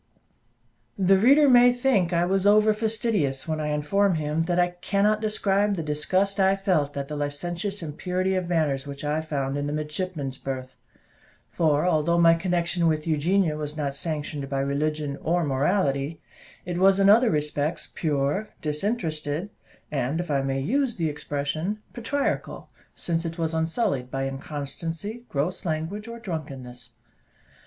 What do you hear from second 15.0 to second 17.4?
or morality, it was in other